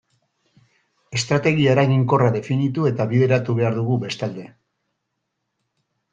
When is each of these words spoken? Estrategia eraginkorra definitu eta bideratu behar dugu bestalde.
Estrategia 1.19 1.75
eraginkorra 1.77 2.31
definitu 2.37 2.87
eta 2.93 3.07
bideratu 3.13 3.57
behar 3.61 3.79
dugu 3.83 4.01
bestalde. 4.09 4.49